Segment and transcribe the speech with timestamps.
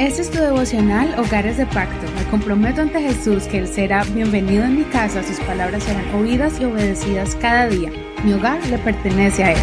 [0.00, 2.10] Este es tu devocional Hogares de Pacto.
[2.16, 6.58] Me comprometo ante Jesús que Él será bienvenido en mi casa, sus palabras serán oídas
[6.58, 7.92] y obedecidas cada día.
[8.24, 9.58] Mi hogar le pertenece a Él.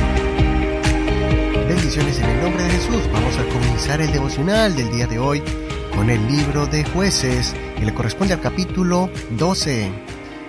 [1.68, 3.02] Bendiciones en el nombre de Jesús.
[3.12, 5.42] Vamos a comenzar el devocional del día de hoy
[5.96, 9.90] con el libro de jueces y le corresponde al capítulo 12.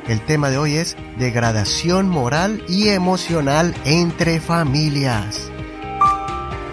[0.07, 5.51] El tema de hoy es degradación moral y emocional entre familias.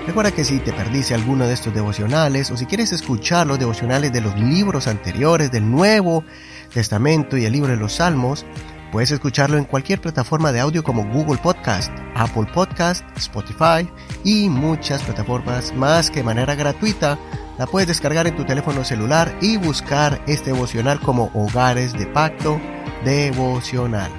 [0.08, 4.14] Recuerda que si te perdiste alguno de estos devocionales o si quieres escuchar los devocionales
[4.14, 6.24] de los libros anteriores del Nuevo
[6.72, 8.46] Testamento y el libro de los Salmos,
[8.92, 13.90] puedes escucharlo en cualquier plataforma de audio como Google Podcast, Apple Podcast, Spotify
[14.24, 17.18] y muchas plataformas más que de manera gratuita
[17.58, 22.62] la puedes descargar en tu teléfono celular y buscar este devocional como Hogares de Pacto
[23.04, 24.12] Devocional.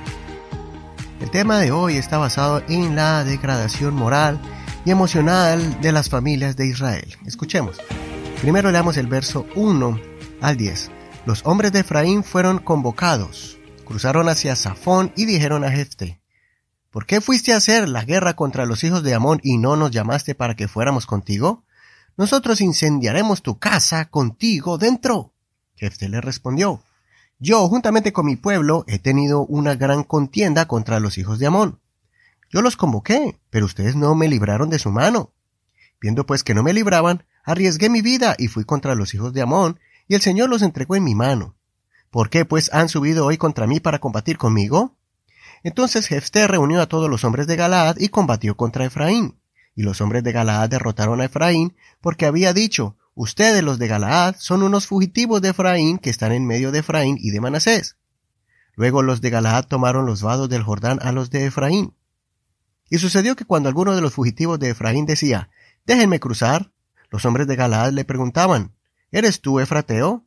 [1.20, 4.40] El tema de hoy está basado en la degradación moral
[4.86, 4.92] y
[5.82, 7.16] de las familias de Israel.
[7.26, 7.76] Escuchemos.
[8.40, 10.00] Primero leamos el verso 1
[10.40, 10.92] al 10.
[11.26, 16.20] Los hombres de Efraín fueron convocados, cruzaron hacia Safón y dijeron a Jefte,
[16.92, 19.90] ¿por qué fuiste a hacer la guerra contra los hijos de Amón y no nos
[19.90, 21.64] llamaste para que fuéramos contigo?
[22.16, 25.32] Nosotros incendiaremos tu casa contigo dentro.
[25.74, 26.80] Jefte le respondió,
[27.40, 31.80] yo juntamente con mi pueblo he tenido una gran contienda contra los hijos de Amón.
[32.50, 35.32] Yo los convoqué, pero ustedes no me libraron de su mano.
[36.00, 39.42] Viendo pues que no me libraban, arriesgué mi vida y fui contra los hijos de
[39.42, 41.56] Amón, y el Señor los entregó en mi mano.
[42.10, 44.96] ¿Por qué pues han subido hoy contra mí para combatir conmigo?
[45.64, 49.38] Entonces Jefté reunió a todos los hombres de Galaad y combatió contra Efraín.
[49.74, 54.36] Y los hombres de Galaad derrotaron a Efraín, porque había dicho, Ustedes los de Galaad
[54.38, 57.96] son unos fugitivos de Efraín que están en medio de Efraín y de Manasés.
[58.74, 61.94] Luego los de Galaad tomaron los vados del Jordán a los de Efraín.
[62.88, 65.50] Y sucedió que cuando alguno de los fugitivos de Efraín decía,
[65.84, 66.72] Déjenme cruzar,
[67.10, 68.72] los hombres de Galaad le preguntaban,
[69.10, 70.24] ¿Eres tú Efrateo?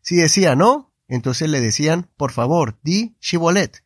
[0.00, 3.82] Si decía no, entonces le decían, por favor, di Shibolet.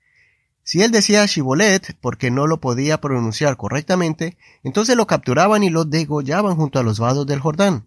[0.64, 5.84] Si él decía Shibolet porque no lo podía pronunciar correctamente, entonces lo capturaban y lo
[5.84, 7.86] degollaban junto a los vados del Jordán.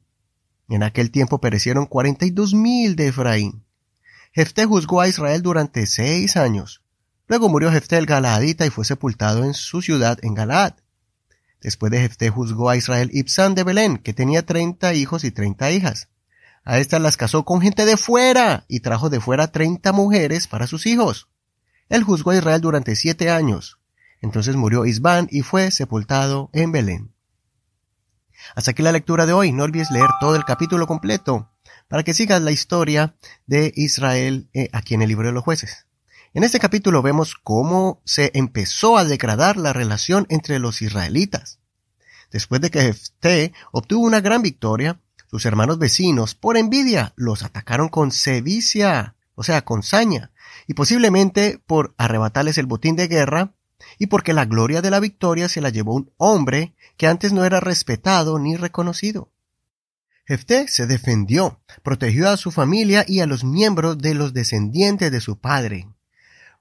[0.67, 3.63] En aquel tiempo perecieron cuarenta y dos mil de Efraín.
[4.33, 6.81] Jefté juzgó a Israel durante seis años.
[7.27, 10.73] Luego murió Jefté el Galaadita y fue sepultado en su ciudad en Galaad.
[11.61, 15.71] Después de Jefté juzgó a Israel Ibsán de Belén, que tenía treinta hijos y treinta
[15.71, 16.09] hijas.
[16.63, 20.67] A estas las casó con gente de fuera y trajo de fuera treinta mujeres para
[20.67, 21.27] sus hijos.
[21.89, 23.79] Él juzgó a Israel durante siete años.
[24.21, 27.13] Entonces murió Isbán y fue sepultado en Belén.
[28.55, 29.51] Hasta aquí la lectura de hoy.
[29.51, 31.51] No olvides leer todo el capítulo completo
[31.87, 33.15] para que sigas la historia
[33.45, 35.84] de Israel eh, aquí en el libro de los jueces.
[36.35, 41.59] En este capítulo vemos cómo se empezó a degradar la relación entre los israelitas.
[42.29, 44.99] Después de que Jefté obtuvo una gran victoria,
[45.31, 50.33] sus hermanos vecinos, por envidia, los atacaron con sevicia, o sea, con saña,
[50.67, 53.53] y posiblemente por arrebatarles el botín de guerra,
[53.97, 57.45] y porque la gloria de la victoria se la llevó un hombre que antes no
[57.45, 59.31] era respetado ni reconocido.
[60.27, 65.21] Jefté se defendió, protegió a su familia y a los miembros de los descendientes de
[65.21, 65.87] su padre.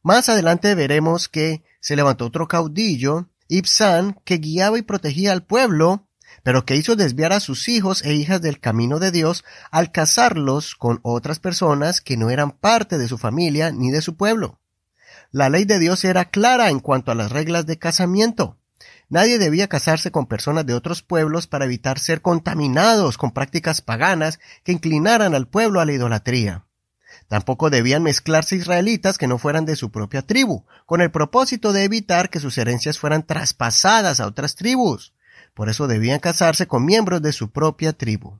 [0.04, 6.08] Más adelante veremos que se levantó otro caudillo, Ibsán, que guiaba y protegía al pueblo,
[6.42, 10.74] pero que hizo desviar a sus hijos e hijas del camino de Dios al casarlos
[10.74, 14.60] con otras personas que no eran parte de su familia ni de su pueblo.
[15.30, 18.58] La ley de Dios era clara en cuanto a las reglas de casamiento.
[19.08, 24.38] Nadie debía casarse con personas de otros pueblos para evitar ser contaminados con prácticas paganas
[24.64, 26.66] que inclinaran al pueblo a la idolatría.
[27.28, 31.84] Tampoco debían mezclarse israelitas que no fueran de su propia tribu, con el propósito de
[31.84, 35.14] evitar que sus herencias fueran traspasadas a otras tribus.
[35.54, 38.38] Por eso debían casarse con miembros de su propia tribu.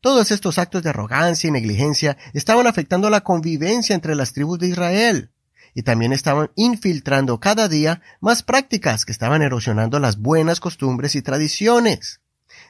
[0.00, 4.68] Todos estos actos de arrogancia y negligencia estaban afectando la convivencia entre las tribus de
[4.68, 5.30] Israel,
[5.74, 11.22] y también estaban infiltrando cada día más prácticas que estaban erosionando las buenas costumbres y
[11.22, 12.20] tradiciones.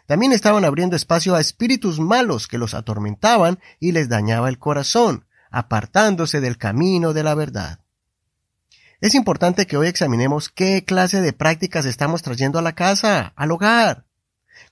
[0.06, 5.26] También estaban abriendo espacio a espíritus malos que los atormentaban y les dañaba el corazón,
[5.50, 7.80] apartándose del camino de la verdad.
[9.00, 13.50] Es importante que hoy examinemos qué clase de prácticas estamos trayendo a la casa, al
[13.50, 14.06] hogar.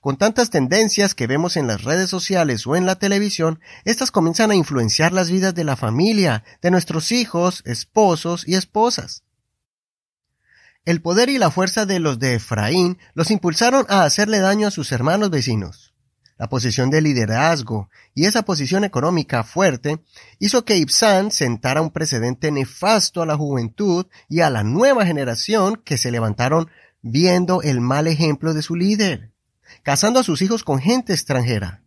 [0.01, 4.51] Con tantas tendencias que vemos en las redes sociales o en la televisión, estas comienzan
[4.51, 9.23] a influenciar las vidas de la familia, de nuestros hijos, esposos y esposas.
[10.85, 14.71] El poder y la fuerza de los de Efraín los impulsaron a hacerle daño a
[14.71, 15.93] sus hermanos vecinos.
[16.37, 20.03] La posición de liderazgo y esa posición económica fuerte
[20.39, 25.77] hizo que Ibsán sentara un precedente nefasto a la juventud y a la nueva generación
[25.77, 26.69] que se levantaron
[27.01, 29.31] viendo el mal ejemplo de su líder,
[29.83, 31.83] casando a sus hijos con gente extranjera.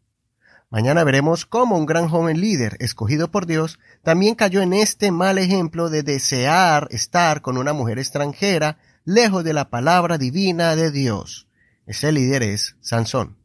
[0.68, 5.38] Mañana veremos cómo un gran joven líder, escogido por Dios, también cayó en este mal
[5.38, 11.46] ejemplo de desear estar con una mujer extranjera lejos de la palabra divina de Dios.
[11.86, 13.36] Ese líder es Sansón.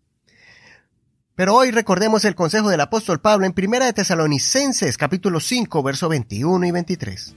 [1.36, 6.10] Pero hoy recordemos el consejo del apóstol Pablo en Primera de Tesalonicenses capítulo 5 verso
[6.10, 7.36] 21 y 23.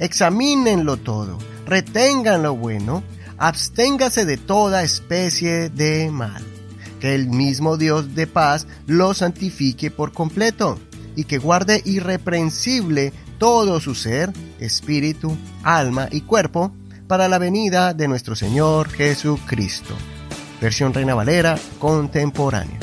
[0.00, 3.04] Examínenlo todo, retengan lo bueno,
[3.38, 6.59] absténgase de toda especie de mal.
[7.00, 10.78] Que el mismo Dios de paz lo santifique por completo
[11.16, 16.72] y que guarde irreprensible todo su ser, espíritu, alma y cuerpo
[17.08, 19.94] para la venida de nuestro Señor Jesucristo.
[20.60, 22.78] Versión Reina Valera contemporánea.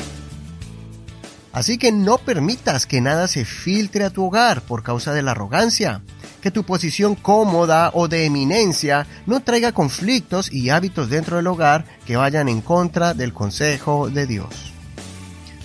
[1.52, 5.30] Así que no permitas que nada se filtre a tu hogar por causa de la
[5.30, 6.02] arrogancia,
[6.40, 11.84] que tu posición cómoda o de eminencia no traiga conflictos y hábitos dentro del hogar
[12.06, 14.72] que vayan en contra del consejo de Dios.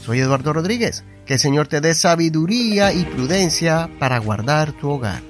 [0.03, 5.21] Soy Eduardo Rodríguez, que el Señor te dé sabiduría y prudencia para guardar tu hogar.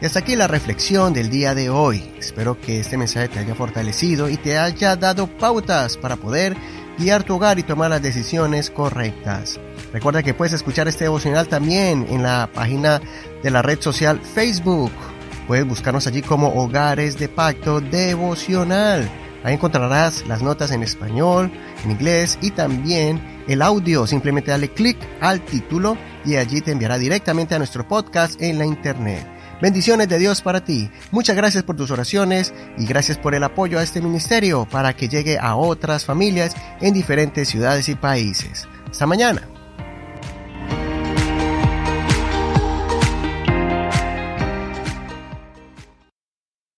[0.00, 2.10] Y hasta aquí la reflexión del día de hoy.
[2.18, 6.56] Espero que este mensaje te haya fortalecido y te haya dado pautas para poder
[7.00, 9.58] guiar tu hogar y tomar las decisiones correctas.
[9.92, 13.00] Recuerda que puedes escuchar este devocional también en la página
[13.42, 14.92] de la red social Facebook.
[15.48, 19.10] Puedes buscarnos allí como Hogares de Pacto Devocional.
[19.42, 21.50] Ahí encontrarás las notas en español,
[21.82, 24.06] en inglés y también el audio.
[24.06, 28.66] Simplemente dale clic al título y allí te enviará directamente a nuestro podcast en la
[28.66, 29.39] internet.
[29.60, 30.90] Bendiciones de Dios para ti.
[31.10, 35.08] Muchas gracias por tus oraciones y gracias por el apoyo a este ministerio para que
[35.08, 38.66] llegue a otras familias en diferentes ciudades y países.
[38.90, 39.49] Hasta mañana.